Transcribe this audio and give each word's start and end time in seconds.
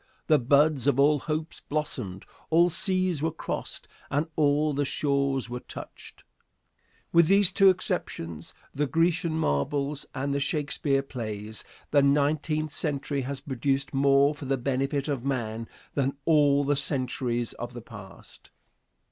The 0.25 0.39
buds 0.39 0.87
of 0.87 0.99
all 0.99 1.19
hopes 1.19 1.59
blossomed, 1.61 2.25
all 2.49 2.71
seas 2.71 3.21
were 3.21 3.29
crossed 3.31 3.87
and 4.09 4.25
all 4.35 4.73
the 4.73 4.83
shores 4.83 5.47
were 5.47 5.59
touched. 5.59 6.23
With 7.13 7.27
these 7.27 7.51
two 7.51 7.69
exceptions, 7.69 8.55
the 8.73 8.87
Grecian 8.87 9.33
marbles 9.37 10.07
and 10.15 10.33
the 10.33 10.39
Shakespeare 10.39 11.03
plays, 11.03 11.63
the 11.91 12.01
nineteenth 12.01 12.71
century 12.73 13.21
has 13.21 13.41
produced 13.41 13.93
more 13.93 14.33
for 14.33 14.45
the 14.45 14.57
benefit 14.57 15.07
of 15.07 15.23
man 15.23 15.67
than 15.93 16.17
all 16.25 16.63
the 16.63 16.75
centuries 16.75 17.53
of 17.53 17.73
the 17.73 17.79
past. 17.83 18.49